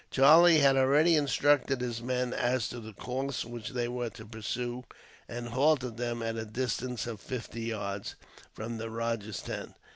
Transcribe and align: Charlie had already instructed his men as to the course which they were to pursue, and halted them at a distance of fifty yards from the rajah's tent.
Charlie 0.09 0.57
had 0.57 0.77
already 0.77 1.15
instructed 1.15 1.79
his 1.79 2.01
men 2.01 2.33
as 2.33 2.67
to 2.69 2.79
the 2.79 2.91
course 2.91 3.45
which 3.45 3.69
they 3.69 3.87
were 3.87 4.09
to 4.09 4.25
pursue, 4.25 4.83
and 5.29 5.49
halted 5.49 5.97
them 5.97 6.23
at 6.23 6.37
a 6.37 6.43
distance 6.43 7.05
of 7.05 7.21
fifty 7.21 7.65
yards 7.65 8.15
from 8.51 8.79
the 8.79 8.89
rajah's 8.89 9.43
tent. 9.43 9.75